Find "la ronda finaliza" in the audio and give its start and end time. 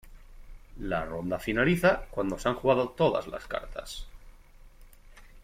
0.79-2.07